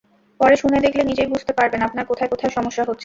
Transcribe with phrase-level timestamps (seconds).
[0.39, 2.99] পরে শুনে দেখলে নিজেই বুঝতে পারবেন, আপনার কোথায় কোথায় সমস্যা হচ্ছে।